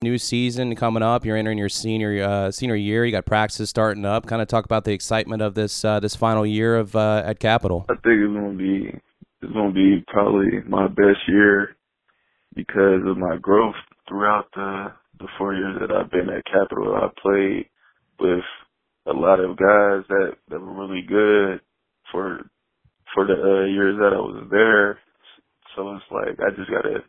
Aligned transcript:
New 0.00 0.16
season 0.16 0.76
coming 0.76 1.02
up. 1.02 1.24
You're 1.24 1.36
entering 1.36 1.58
your 1.58 1.68
senior 1.68 2.22
uh, 2.22 2.52
senior 2.52 2.76
year. 2.76 3.04
You 3.04 3.10
got 3.10 3.26
practices 3.26 3.68
starting 3.68 4.04
up. 4.04 4.26
Kind 4.26 4.40
of 4.40 4.46
talk 4.46 4.64
about 4.64 4.84
the 4.84 4.92
excitement 4.92 5.42
of 5.42 5.54
this 5.54 5.84
uh, 5.84 5.98
this 5.98 6.14
final 6.14 6.46
year 6.46 6.76
of 6.76 6.94
uh, 6.94 7.24
at 7.26 7.40
Capital. 7.40 7.84
I 7.88 7.94
think 7.94 8.22
it's 8.22 8.32
gonna 8.32 8.52
be 8.52 8.94
it's 9.42 9.52
gonna 9.52 9.72
be 9.72 10.04
probably 10.06 10.60
my 10.68 10.86
best 10.86 11.18
year 11.26 11.74
because 12.54 13.02
of 13.08 13.18
my 13.18 13.38
growth 13.38 13.74
throughout 14.06 14.46
the 14.54 14.92
the 15.18 15.26
four 15.36 15.52
years 15.54 15.76
that 15.80 15.90
I've 15.90 16.12
been 16.12 16.30
at 16.30 16.44
Capital. 16.46 16.94
I 16.94 17.08
played 17.20 17.66
with 18.20 18.44
a 19.06 19.12
lot 19.12 19.40
of 19.40 19.56
guys 19.56 20.06
that 20.10 20.36
that 20.48 20.60
were 20.60 20.86
really 20.86 21.02
good 21.02 21.60
for 22.12 22.48
for 23.12 23.26
the 23.26 23.34
uh, 23.34 23.64
years 23.66 23.96
that 23.98 24.14
I 24.14 24.20
was 24.20 24.46
there. 24.48 25.00
So 25.74 25.96
it's 25.96 26.04
like 26.12 26.38
I 26.38 26.54
just 26.54 26.70
gotta 26.70 27.02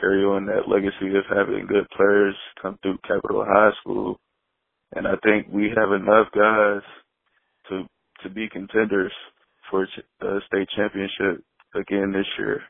carry 0.00 0.24
on 0.24 0.46
that 0.46 0.68
legacy 0.68 1.16
of 1.16 1.24
having 1.28 1.66
good 1.66 1.86
players 1.96 2.34
come 2.60 2.78
through 2.82 2.98
Capital 3.06 3.44
High 3.46 3.70
School, 3.80 4.18
and 4.94 5.06
I 5.06 5.14
think 5.22 5.48
we 5.50 5.72
have 5.76 5.92
enough 5.92 6.28
guys 6.34 6.82
to 7.68 7.84
to 8.22 8.30
be 8.30 8.48
contenders 8.48 9.12
for 9.70 9.84
a 9.84 10.38
state 10.46 10.68
championship 10.74 11.44
again 11.74 12.12
this 12.12 12.26
year. 12.38 12.62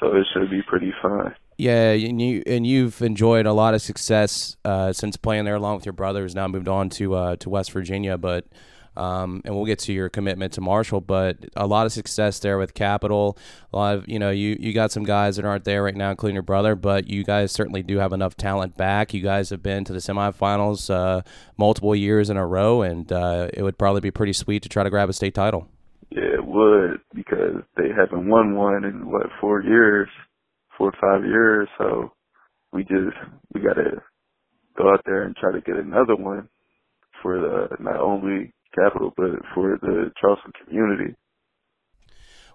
So 0.00 0.16
it 0.16 0.26
should 0.32 0.50
be 0.50 0.62
pretty 0.62 0.92
fun. 1.00 1.34
Yeah, 1.58 1.92
and 1.92 2.20
you 2.20 2.42
and 2.46 2.66
you've 2.66 3.02
enjoyed 3.02 3.46
a 3.46 3.52
lot 3.52 3.74
of 3.74 3.82
success 3.82 4.56
uh, 4.64 4.92
since 4.92 5.16
playing 5.16 5.44
there 5.44 5.54
along 5.54 5.76
with 5.76 5.86
your 5.86 5.92
brothers. 5.92 6.34
Now 6.34 6.48
moved 6.48 6.68
on 6.68 6.88
to 6.90 7.14
uh, 7.14 7.36
to 7.36 7.50
West 7.50 7.72
Virginia, 7.72 8.18
but 8.18 8.46
um, 8.96 9.42
and 9.44 9.54
we'll 9.54 9.64
get 9.64 9.78
to 9.80 9.92
your 9.92 10.08
commitment 10.08 10.52
to 10.54 10.60
Marshall, 10.60 11.00
but 11.00 11.38
a 11.56 11.66
lot 11.66 11.86
of 11.86 11.92
success 11.92 12.38
there 12.38 12.58
with 12.58 12.74
Capital. 12.74 13.38
A 13.72 13.76
lot 13.76 13.94
of 13.96 14.08
you 14.08 14.18
know 14.18 14.30
you 14.30 14.56
you 14.60 14.72
got 14.72 14.92
some 14.92 15.04
guys 15.04 15.36
that 15.36 15.44
aren't 15.44 15.64
there 15.64 15.82
right 15.82 15.94
now, 15.94 16.10
including 16.10 16.34
your 16.34 16.42
brother, 16.42 16.74
but 16.74 17.08
you 17.08 17.24
guys 17.24 17.52
certainly 17.52 17.82
do 17.82 17.98
have 17.98 18.12
enough 18.12 18.36
talent 18.36 18.76
back. 18.76 19.14
You 19.14 19.22
guys 19.22 19.50
have 19.50 19.62
been 19.62 19.84
to 19.84 19.92
the 19.92 19.98
semifinals 19.98 20.90
uh, 20.90 21.22
multiple 21.56 21.96
years 21.96 22.28
in 22.30 22.36
a 22.36 22.46
row, 22.46 22.82
and 22.82 23.10
uh, 23.12 23.48
it 23.54 23.62
would 23.62 23.78
probably 23.78 24.00
be 24.00 24.10
pretty 24.10 24.32
sweet 24.32 24.62
to 24.62 24.68
try 24.68 24.82
to 24.82 24.90
grab 24.90 25.08
a 25.08 25.12
state 25.12 25.34
title. 25.34 25.68
Yeah, 26.10 26.34
it 26.34 26.46
would 26.46 27.00
because 27.14 27.62
they 27.76 27.88
haven't 27.88 28.28
won 28.28 28.54
one 28.54 28.84
in 28.84 29.10
what 29.10 29.26
four 29.40 29.62
years, 29.62 30.08
four 30.76 30.88
or 30.88 30.98
five 31.00 31.24
years. 31.24 31.68
So 31.78 32.12
we 32.72 32.82
just 32.82 33.16
we 33.54 33.60
got 33.60 33.74
to 33.74 34.02
go 34.76 34.92
out 34.92 35.02
there 35.06 35.22
and 35.22 35.34
try 35.36 35.52
to 35.52 35.60
get 35.60 35.76
another 35.76 36.16
one 36.16 36.48
for 37.22 37.38
the 37.38 37.82
not 37.82 38.00
only 38.00 38.52
capital, 38.74 39.12
but 39.16 39.30
for 39.54 39.78
the 39.80 40.10
Charleston 40.20 40.52
community. 40.64 41.14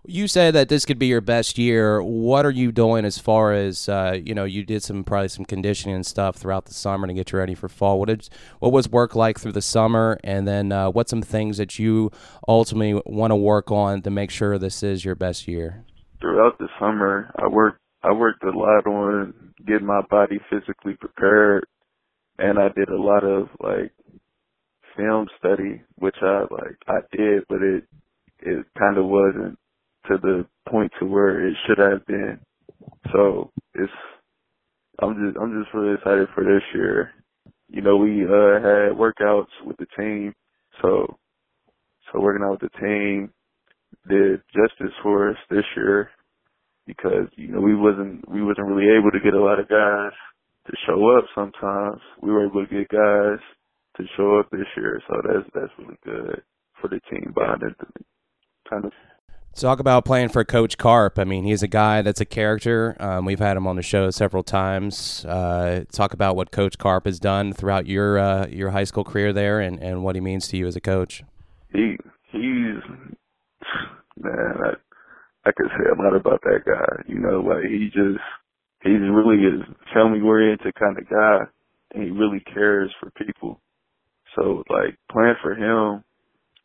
You 0.10 0.28
said 0.30 0.56
that 0.56 0.70
this 0.70 0.86
could 0.86 1.00
be 1.00 1.08
your 1.08 1.20
best 1.20 1.58
year. 1.58 2.02
What 2.02 2.46
are 2.46 2.52
you 2.52 2.72
doing 2.72 3.04
as 3.04 3.18
far 3.18 3.52
as 3.52 3.90
uh, 3.90 4.18
you 4.24 4.34
know? 4.34 4.46
You 4.46 4.64
did 4.64 4.82
some 4.82 5.04
probably 5.04 5.28
some 5.28 5.44
conditioning 5.44 5.96
and 5.96 6.06
stuff 6.06 6.38
throughout 6.38 6.66
the 6.66 6.74
summer 6.74 7.08
to 7.08 7.14
get 7.14 7.32
you 7.32 7.40
ready 7.40 7.56
for 7.56 7.68
fall. 7.68 8.00
What 8.00 8.08
did 8.08 8.30
what 8.60 8.72
was 8.72 8.88
work 8.88 9.16
like 9.16 9.38
through 9.38 9.52
the 9.52 9.62
summer, 9.62 10.18
and 10.24 10.48
then 10.48 10.72
uh, 10.72 10.92
what's 10.92 11.10
some 11.10 11.22
things 11.22 11.58
that 11.58 11.78
you 11.78 12.12
ultimately 12.48 13.02
want 13.06 13.32
to 13.32 13.36
work 13.36 13.70
on 13.70 14.02
to 14.04 14.10
make 14.10 14.32
sure 14.32 14.58
this 14.58 14.82
is 14.82 15.04
your 15.04 15.16
best 15.16 15.46
year? 15.46 15.84
Throughout 16.22 16.58
the 16.58 16.70
summer, 16.80 17.34
I 17.38 17.48
worked 17.48 17.82
I 18.02 18.14
worked 18.14 18.44
a 18.44 18.52
lot 18.52 18.88
on 18.88 19.34
getting 19.66 19.88
my 19.88 20.02
body 20.10 20.40
physically 20.50 20.94
prepared, 20.94 21.66
and 22.38 22.60
I 22.60 22.70
did 22.70 22.88
a 22.88 23.02
lot 23.02 23.26
of 23.26 23.50
like 23.60 23.92
film 24.98 25.28
study, 25.40 25.82
which 25.98 26.18
I 26.24 26.42
like 26.52 26.78
I 26.88 27.00
did, 27.18 27.44
but 27.50 27.64
it 27.64 27.86
it 28.42 28.66
kind 28.80 28.98
of 28.98 29.06
wasn't 29.08 29.60
to 30.08 30.18
the 30.22 30.48
point 30.70 30.92
to 31.00 31.06
where 31.08 31.48
it 31.48 31.56
should 31.68 31.80
have 31.80 32.06
been. 32.08 32.40
So 33.14 33.52
it's 33.76 33.94
I'm 35.02 35.16
just 35.16 35.38
I'm 35.42 35.64
just 35.64 35.74
really 35.74 35.96
excited 35.96 36.28
for 36.36 36.44
this 36.44 36.64
year. 36.76 37.12
You 37.70 37.82
know, 37.82 37.98
we 37.98 38.26
uh 38.26 38.62
had 38.62 38.98
workouts 38.98 39.52
with 39.66 39.78
the 39.78 39.88
team, 39.98 40.34
so 40.82 41.18
so 42.12 42.22
working 42.22 42.46
out 42.46 42.62
with 42.62 42.72
the 42.72 42.80
team 42.80 43.32
did 44.10 44.42
justice 44.54 44.96
for 45.04 45.32
us 45.32 45.38
this 45.50 45.66
year 45.76 46.10
because 46.88 47.28
you 47.36 47.50
know 47.50 47.62
we 47.62 47.76
wasn't 47.76 48.28
we 48.30 48.44
wasn't 48.44 48.68
really 48.68 48.90
able 48.98 49.12
to 49.12 49.20
get 49.24 49.34
a 49.34 49.44
lot 49.44 49.60
of 49.60 49.70
guys 49.70 50.14
to 50.68 50.74
show 50.88 51.18
up 51.18 51.26
sometimes. 51.36 52.02
We 52.22 52.32
were 52.32 52.46
able 52.48 52.66
to 52.66 52.74
get 52.74 52.90
guys 52.90 53.40
to 53.98 54.04
show 54.16 54.40
up 54.40 54.50
this 54.52 54.68
year. 54.76 55.02
So 55.08 55.22
that's 55.24 55.50
that's 55.54 55.74
really 55.78 55.98
good 56.06 56.42
for 56.80 56.88
the 56.88 57.00
team 57.10 57.34
bonding. 57.36 57.76
Kind 58.70 58.86
of. 58.86 58.92
Talk 59.56 59.80
about 59.80 60.06
playing 60.06 60.30
for 60.30 60.46
Coach 60.46 60.78
Carp. 60.78 61.18
I 61.18 61.24
mean, 61.24 61.44
he's 61.44 61.64
a 61.64 61.68
guy 61.68 62.04
that's 62.04 62.22
a 62.22 62.26
character. 62.26 62.96
Um, 63.00 63.26
we've 63.26 63.40
had 63.40 63.58
him 63.58 63.66
on 63.66 63.76
the 63.76 63.82
show 63.82 64.12
several 64.12 64.44
times. 64.44 65.26
Uh, 65.26 65.84
talk 65.92 66.14
about 66.14 66.36
what 66.36 66.52
Coach 66.52 66.78
Carp 66.78 67.06
has 67.06 67.20
done 67.20 67.54
throughout 67.54 67.88
your 67.88 68.20
uh, 68.20 68.48
your 68.48 68.70
high 68.70 68.84
school 68.84 69.04
career 69.04 69.34
there, 69.34 69.60
and, 69.60 69.80
and 69.80 70.04
what 70.04 70.14
he 70.14 70.22
means 70.22 70.48
to 70.50 70.58
you 70.58 70.68
as 70.68 70.76
a 70.76 70.82
coach. 70.82 71.24
He 71.74 71.98
he's 72.32 72.84
man. 74.22 74.58
I, 74.64 75.50
I 75.50 75.52
could 75.54 75.70
say 75.70 75.90
a 75.90 76.02
lot 76.02 76.16
about 76.16 76.42
that 76.44 76.62
guy. 76.64 77.04
You 77.08 77.18
know, 77.20 77.40
like 77.40 77.64
he 77.64 77.86
just 77.86 78.22
he's 78.84 79.02
really 79.10 79.42
a 79.48 79.94
family 79.94 80.22
oriented 80.22 80.76
kind 80.76 81.00
of 81.00 81.10
guy, 81.10 81.40
and 81.96 82.04
he 82.04 82.12
really 82.12 82.42
cares 82.42 82.94
for 83.00 83.10
people. 83.12 83.60
So 84.38 84.64
like 84.70 84.98
playing 85.12 85.36
for 85.44 85.56
him, 85.56 86.06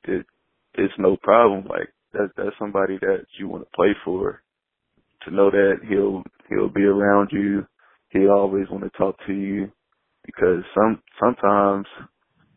it 0.04 0.26
it's 0.74 0.94
no 0.98 1.16
problem. 1.22 1.66
Like 1.68 1.90
that 2.14 2.30
that's 2.36 2.56
somebody 2.60 2.98
that 3.02 3.26
you 3.38 3.48
want 3.48 3.64
to 3.64 3.76
play 3.76 3.90
for. 4.04 4.42
To 5.24 5.32
know 5.34 5.50
that 5.50 5.76
he'll 5.88 6.24
he'll 6.50 6.70
be 6.70 6.84
around 6.84 7.30
you, 7.32 7.66
he 8.10 8.28
always 8.28 8.66
want 8.70 8.84
to 8.84 8.90
talk 8.98 9.16
to 9.26 9.34
you, 9.34 9.72
because 10.26 10.64
some 10.74 11.02
sometimes 11.22 11.86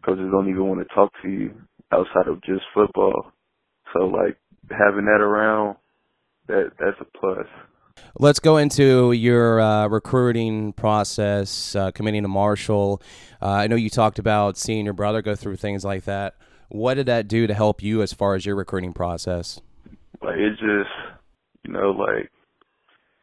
coaches 0.05 0.29
don't 0.31 0.49
even 0.49 0.67
want 0.67 0.87
to 0.87 0.95
talk 0.95 1.11
to 1.23 1.29
you 1.29 1.53
outside 1.91 2.27
of 2.27 2.41
just 2.43 2.63
football. 2.73 3.31
So 3.93 4.05
like 4.05 4.37
having 4.71 5.05
that 5.05 5.21
around, 5.21 5.77
that 6.47 6.71
that's 6.79 6.97
a 7.01 7.17
plus. 7.19 7.47
Let's 8.17 8.39
go 8.39 8.55
into 8.55 9.11
your 9.11 9.59
uh, 9.59 9.89
recruiting 9.89 10.71
process, 10.71 11.75
uh, 11.75 11.91
committing 11.91 12.21
to 12.21 12.29
Marshall. 12.29 13.01
Uh, 13.41 13.49
I 13.49 13.67
know 13.67 13.75
you 13.75 13.89
talked 13.89 14.19
about 14.19 14.55
seeing 14.55 14.85
your 14.85 14.93
brother 14.93 15.21
go 15.21 15.35
through 15.35 15.57
things 15.57 15.83
like 15.83 16.05
that. 16.05 16.35
What 16.69 16.93
did 16.93 17.07
that 17.07 17.27
do 17.27 17.45
to 17.45 17.53
help 17.53 17.83
you 17.83 18.01
as 18.01 18.13
far 18.13 18.35
as 18.35 18.45
your 18.45 18.55
recruiting 18.55 18.93
process? 18.93 19.59
Like 20.21 20.37
it 20.37 20.51
just, 20.51 20.95
you 21.65 21.73
know, 21.73 21.91
like 21.91 22.31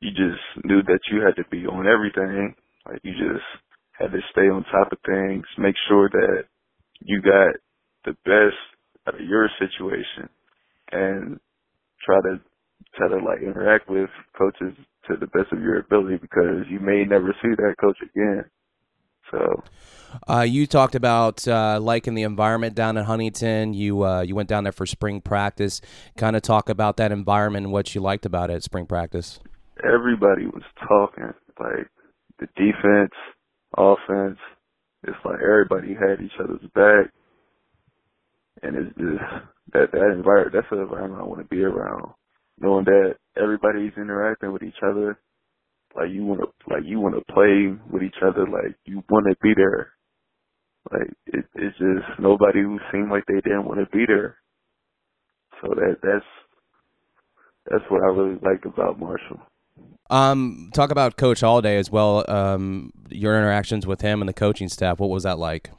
you 0.00 0.10
just 0.10 0.66
knew 0.66 0.82
that 0.82 1.00
you 1.10 1.22
had 1.24 1.36
to 1.36 1.48
be 1.50 1.66
on 1.66 1.86
everything. 1.86 2.54
Like 2.84 3.00
you 3.02 3.12
just 3.12 3.46
had 3.92 4.12
to 4.12 4.20
stay 4.30 4.42
on 4.42 4.62
top 4.64 4.92
of 4.92 4.98
things, 5.06 5.46
make 5.56 5.74
sure 5.88 6.10
that 6.10 6.44
you 7.00 7.22
got 7.22 7.54
the 8.04 8.12
best 8.26 8.60
out 9.08 9.14
of 9.14 9.26
your 9.26 9.48
situation, 9.58 10.28
and 10.92 11.40
try 12.04 12.20
to 12.20 12.40
try 12.94 13.08
to 13.08 13.16
like 13.16 13.42
interact 13.42 13.88
with 13.88 14.10
coaches 14.36 14.76
to 15.08 15.16
the 15.16 15.26
best 15.26 15.52
of 15.52 15.60
your 15.60 15.78
ability 15.78 16.16
because 16.16 16.64
you 16.68 16.80
may 16.80 17.04
never 17.04 17.34
see 17.42 17.48
that 17.56 17.74
coach 17.80 17.98
again. 18.02 18.44
So, 19.30 19.62
uh, 20.28 20.40
you 20.40 20.66
talked 20.66 20.94
about 20.94 21.46
uh, 21.48 21.78
liking 21.80 22.14
the 22.14 22.22
environment 22.22 22.74
down 22.74 22.96
in 22.96 23.04
Huntington. 23.04 23.72
You 23.72 24.04
uh, 24.04 24.20
you 24.20 24.34
went 24.34 24.48
down 24.48 24.64
there 24.64 24.72
for 24.72 24.84
spring 24.84 25.20
practice. 25.20 25.80
Kind 26.16 26.36
of 26.36 26.42
talk 26.42 26.68
about 26.68 26.98
that 26.98 27.12
environment 27.12 27.64
and 27.64 27.72
what 27.72 27.94
you 27.94 28.00
liked 28.00 28.26
about 28.26 28.50
it 28.50 28.54
at 28.54 28.62
spring 28.62 28.86
practice. 28.86 29.40
Everybody 29.82 30.46
was 30.46 30.62
talking 30.86 31.32
like 31.58 31.88
the 32.38 32.46
defense, 32.56 33.14
offense. 33.76 34.38
It's 35.04 35.16
like 35.24 35.40
everybody 35.40 35.94
had 35.94 36.22
each 36.22 36.38
other's 36.38 36.60
back, 36.74 37.10
and 38.62 38.76
it's 38.76 38.96
just 38.98 39.22
that 39.72 39.92
that 39.92 40.12
environment. 40.14 40.52
That's 40.52 40.66
the 40.70 40.82
environment 40.82 41.22
I 41.22 41.24
want 41.24 41.40
to 41.40 41.48
be 41.48 41.62
around 41.62 42.12
knowing 42.58 42.84
that 42.84 43.16
everybody's 43.36 43.92
interacting 43.96 44.52
with 44.52 44.62
each 44.62 44.82
other. 44.82 45.18
Like 45.94 46.10
you 46.10 46.24
want 46.24 46.40
to, 46.40 46.46
like 46.72 46.84
you 46.84 47.00
want 47.00 47.14
to 47.16 47.32
play 47.32 47.74
with 47.90 48.02
each 48.02 48.22
other. 48.22 48.46
Like 48.46 48.76
you 48.84 49.02
want 49.10 49.26
to 49.28 49.36
be 49.42 49.52
there. 49.54 49.92
Like 50.90 51.10
it, 51.26 51.44
it's 51.54 51.78
just 51.78 52.18
nobody 52.18 52.62
who 52.62 52.78
seemed 52.90 53.10
like 53.10 53.24
they 53.26 53.40
didn't 53.40 53.66
want 53.66 53.80
to 53.80 53.96
be 53.96 54.04
there. 54.06 54.36
So 55.60 55.68
that 55.74 55.96
that's 56.02 56.24
that's 57.70 57.84
what 57.90 58.02
I 58.02 58.06
really 58.06 58.38
like 58.42 58.64
about 58.64 58.98
Marshall. 58.98 59.40
Um, 60.10 60.70
talk 60.74 60.90
about 60.90 61.16
Coach 61.16 61.40
Holliday 61.40 61.76
as 61.76 61.90
well. 61.90 62.24
Um, 62.28 62.92
your 63.08 63.36
interactions 63.36 63.86
with 63.86 64.00
him 64.00 64.20
and 64.20 64.28
the 64.28 64.34
coaching 64.34 64.68
staff. 64.68 64.98
What 64.98 65.10
was 65.10 65.22
that 65.22 65.38
like? 65.38 65.70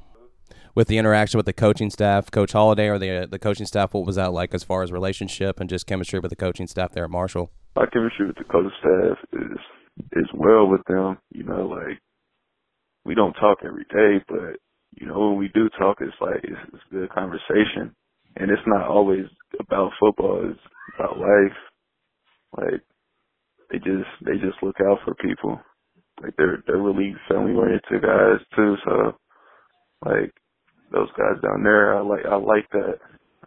With 0.76 0.88
the 0.88 0.98
interaction 0.98 1.38
with 1.38 1.46
the 1.46 1.54
coaching 1.54 1.92
staff, 1.92 2.32
Coach 2.32 2.52
Holliday, 2.52 2.88
or 2.88 2.98
the 2.98 3.24
uh, 3.24 3.26
the 3.28 3.38
coaching 3.38 3.68
staff? 3.68 3.94
What 3.94 4.08
was 4.08 4.16
that 4.16 4.34
like 4.34 4.56
as 4.56 4.64
far 4.64 4.82
as 4.82 4.92
relationship 4.92 5.60
and 5.60 5.70
just 5.70 5.86
chemistry 5.86 6.20
with 6.20 6.32
the 6.32 6.36
coaching 6.36 6.66
staff 6.66 6.94
there 6.94 7.04
at 7.04 7.12
Marshall? 7.12 7.52
My 7.76 7.86
chemistry 7.94 8.26
with 8.26 8.38
the 8.38 8.44
coaching 8.46 8.72
staff 8.80 9.18
is 9.34 9.60
is 10.14 10.30
well 10.34 10.68
with 10.68 10.82
them. 10.88 11.20
You 11.32 11.44
know, 11.44 11.68
like 11.68 12.00
we 13.06 13.14
don't 13.14 13.34
talk 13.34 13.60
every 13.64 13.86
day, 13.92 14.24
but 14.28 14.58
you 15.00 15.06
know 15.06 15.30
when 15.30 15.38
we 15.38 15.50
do 15.54 15.70
talk, 15.78 15.98
it's 16.02 16.18
like 16.20 16.44
it's, 16.44 16.60
it's 16.74 16.84
good 16.92 17.10
conversation, 17.12 17.94
and 18.38 18.50
it's 18.50 18.66
not 18.66 18.88
always 18.88 19.26
about 19.60 19.92
football. 20.00 20.50
It's 20.50 20.60
about 20.98 21.20
life. 21.20 21.58
Like 22.58 22.82
they 23.70 23.78
just 23.78 24.10
they 24.26 24.34
just 24.34 24.62
look 24.64 24.78
out 24.82 25.00
for 25.06 25.14
people, 25.16 25.60
Like 26.22 26.34
they're 26.38 26.64
they're 26.66 26.82
really 26.82 27.16
family 27.30 27.54
oriented 27.54 28.02
guys 28.02 28.40
too. 28.56 28.76
So 28.86 29.14
like 30.06 30.32
those 30.94 31.10
guys 31.18 31.42
down 31.42 31.64
there, 31.64 31.98
I 31.98 32.02
like 32.02 32.26
I 32.26 32.36
like 32.36 32.70
that. 32.72 33.00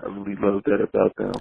I 0.03 0.07
really 0.07 0.37
love 0.37 0.63
that 0.65 0.81
about 0.83 1.17
them. 1.17 1.33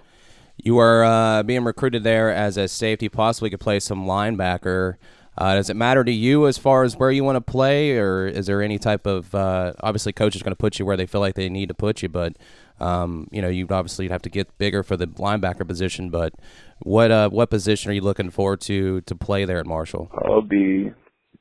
You 0.58 0.78
are 0.78 1.04
uh, 1.04 1.44
being 1.44 1.66
recruited 1.66 2.04
there 2.04 2.32
as 2.32 2.56
a 2.56 2.68
safety, 2.68 3.10
possibly 3.10 3.50
could 3.50 3.60
play 3.60 3.80
some 3.82 4.06
linebacker. 4.06 4.96
Uh, 5.38 5.56
does 5.56 5.70
it 5.70 5.76
matter 5.76 6.02
to 6.04 6.12
you 6.12 6.48
as 6.48 6.58
far 6.58 6.84
as 6.84 6.96
where 6.96 7.12
you 7.12 7.22
want 7.22 7.36
to 7.36 7.42
play, 7.42 7.98
or 7.98 8.26
is 8.26 8.46
there 8.46 8.62
any 8.62 8.80
type 8.80 9.06
of 9.06 9.36
uh, 9.36 9.74
obviously 9.82 10.14
coach 10.14 10.34
is 10.34 10.42
going 10.42 10.54
to 10.54 10.58
put 10.58 10.80
you 10.80 10.86
where 10.86 10.96
they 10.96 11.06
feel 11.06 11.20
like 11.20 11.36
they 11.36 11.50
need 11.50 11.68
to 11.68 11.74
put 11.74 12.02
you, 12.02 12.08
but 12.08 12.38
um, 12.80 13.28
you 13.32 13.42
know 13.42 13.50
you 13.50 13.68
obviously 13.70 14.08
have 14.08 14.22
to 14.22 14.30
get 14.30 14.58
bigger 14.58 14.82
for 14.82 14.96
the 14.96 15.08
linebacker 15.08 15.68
position. 15.68 16.10
But 16.10 16.34
what 16.80 17.12
uh, 17.12 17.30
what 17.30 17.50
position 17.50 17.92
are 17.92 17.94
you 17.94 18.02
looking 18.02 18.30
forward 18.30 18.62
to 18.62 19.02
to 19.02 19.16
play 19.16 19.44
there 19.44 19.60
at 19.60 19.66
Marshall? 19.66 20.10
I'll 20.24 20.42
be 20.42 20.92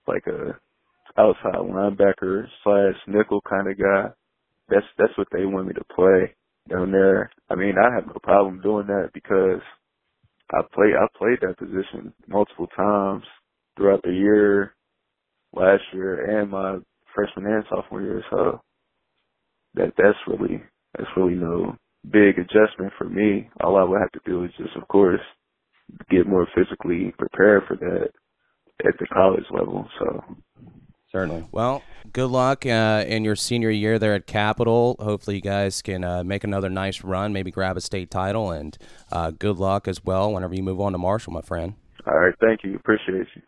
like 0.09 0.27
a 0.27 0.59
outside 1.17 1.55
linebacker 1.55 2.49
slash 2.65 2.97
nickel 3.07 3.43
kind 3.49 3.69
of 3.69 3.79
guy. 3.79 4.09
That's 4.69 4.87
that's 4.99 5.17
what 5.19 5.29
they 5.33 5.47
want 5.47 5.69
me 5.69 5.75
to 5.75 5.85
play 5.95 6.35
down 6.71 6.93
there. 6.93 7.31
I 7.51 7.57
mean, 7.57 7.75
I 7.79 7.95
have 7.95 8.07
no 8.07 8.17
problem 8.23 8.63
doing 8.63 8.87
that 8.89 9.11
because 9.15 9.61
I 10.53 10.63
play 10.75 10.93
I 10.99 11.07
played 11.19 11.41
that 11.43 11.59
position 11.59 12.13
multiple 12.29 12.69
times 12.77 13.25
throughout 13.77 14.03
the 14.05 14.13
year, 14.13 14.75
last 15.55 15.83
year 15.93 16.41
and 16.41 16.51
my 16.51 16.79
freshman 17.15 17.47
and 17.47 17.65
sophomore 17.71 18.03
year. 18.03 18.25
So 18.31 18.61
that 19.77 19.93
that's 19.99 20.19
really 20.29 20.63
that's 20.99 21.11
really 21.17 21.37
no 21.37 21.77
big 22.11 22.39
adjustment 22.39 22.93
for 22.99 23.09
me. 23.09 23.51
All 23.63 23.79
I 23.79 23.85
would 23.85 24.01
have 24.01 24.13
to 24.13 24.21
do 24.31 24.45
is 24.45 24.53
just, 24.59 24.77
of 24.77 24.89
course, 24.89 25.21
get 26.11 26.27
more 26.29 26.49
physically 26.57 27.15
prepared 27.19 27.65
for 27.69 27.77
that 27.77 28.11
at 28.87 28.95
the 29.01 29.07
college 29.09 29.45
level. 29.51 29.89
So 29.99 30.25
Certainly. 31.15 31.45
Well, 31.53 31.85
good 32.13 32.27
luck 32.27 32.67
uh, 32.67 33.05
in 33.07 33.23
your 33.23 33.37
senior 33.37 33.71
year 33.71 34.01
there 34.01 34.15
at 34.15 34.27
Capital. 34.27 34.97
Hopefully, 34.99 35.37
you 35.37 35.43
guys 35.43 35.81
can 35.81 36.03
uh, 36.03 36.25
make 36.25 36.43
another 36.43 36.69
nice 36.69 37.05
run, 37.05 37.33
maybe 37.33 37.53
grab 37.53 37.77
a 37.77 37.81
state 37.81 38.11
title, 38.11 38.51
and 38.51 38.77
uh, 39.13 39.31
good 39.31 39.59
luck 39.59 39.87
as 39.87 40.05
well 40.05 40.33
whenever 40.33 40.57
you 40.57 40.63
move 40.65 40.81
on 40.81 40.91
to 40.91 40.99
Marshall, 40.99 41.33
my 41.33 41.41
friend. 41.41 41.75
All 42.05 42.19
right. 42.19 42.35
Thank 42.41 42.65
you. 42.65 42.75
Appreciate 42.75 43.29
you. 43.37 43.43